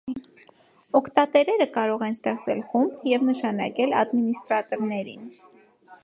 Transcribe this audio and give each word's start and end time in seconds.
Օգտատերերը 0.99 1.65
կարող 1.75 2.05
են 2.07 2.15
ստեղծել 2.15 2.63
խումբ 2.71 3.05
և 3.11 3.25
նշանակել 3.27 3.93
ադմինիստրատորներին։ 3.99 5.29